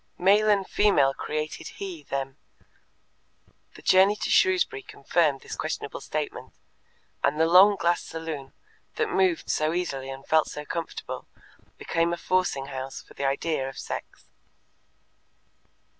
"Male 0.17 0.49
and 0.49 0.67
female 0.67 1.13
created 1.13 1.67
He 1.77 2.01
them"; 2.01 2.37
the 3.75 3.83
journey 3.83 4.15
to 4.15 4.31
Shrewsbury 4.31 4.81
confirmed 4.81 5.41
this 5.41 5.55
questionable 5.55 6.01
statement, 6.01 6.53
and 7.23 7.39
the 7.39 7.45
long 7.45 7.75
glass 7.75 8.01
saloon, 8.01 8.51
that 8.95 9.11
moved 9.11 9.47
so 9.51 9.73
easily 9.73 10.09
and 10.09 10.25
felt 10.25 10.47
so 10.47 10.65
comfortable, 10.65 11.27
became 11.77 12.13
a 12.13 12.17
forcing 12.17 12.65
house 12.65 13.03
for 13.03 13.13
the 13.13 13.25
idea 13.25 13.69
of 13.69 13.77
sex. 13.77 14.25